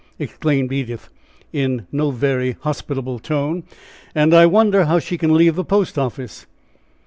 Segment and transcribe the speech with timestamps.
[0.17, 1.09] exclaimed Edith,
[1.53, 3.63] in no very hospitable tone
[4.15, 6.47] "and I wonder how she can leave the post office."